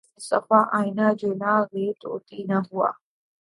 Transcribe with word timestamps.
صفحۂ 0.27 0.59
آئنہ 0.77 1.07
جولاں 1.19 1.59
گہ 1.71 1.85
طوطی 2.01 2.39
نہ 2.49 2.57
ہوا 2.67 2.89